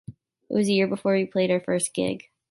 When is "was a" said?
0.55-0.71